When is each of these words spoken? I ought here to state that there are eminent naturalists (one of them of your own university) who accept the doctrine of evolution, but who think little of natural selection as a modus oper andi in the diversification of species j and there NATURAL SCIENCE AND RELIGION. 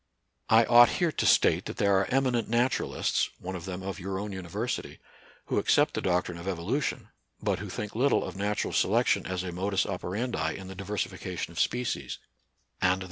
I 0.49 0.65
ought 0.65 0.89
here 0.97 1.11
to 1.11 1.25
state 1.27 1.65
that 1.65 1.77
there 1.77 1.95
are 1.95 2.05
eminent 2.09 2.49
naturalists 2.49 3.29
(one 3.37 3.55
of 3.55 3.65
them 3.65 3.83
of 3.83 3.99
your 3.99 4.17
own 4.17 4.31
university) 4.31 4.97
who 5.45 5.59
accept 5.59 5.93
the 5.93 6.01
doctrine 6.01 6.39
of 6.39 6.47
evolution, 6.47 7.09
but 7.39 7.59
who 7.59 7.69
think 7.69 7.93
little 7.93 8.23
of 8.23 8.35
natural 8.35 8.73
selection 8.73 9.27
as 9.27 9.43
a 9.43 9.51
modus 9.51 9.83
oper 9.85 10.17
andi 10.19 10.55
in 10.55 10.67
the 10.69 10.73
diversification 10.75 11.51
of 11.51 11.59
species 11.59 12.13
j 12.15 12.17
and 12.17 12.17
there 12.17 12.19
NATURAL 12.19 12.39
SCIENCE 12.39 12.77
AND 12.81 12.89
RELIGION. 12.93 12.99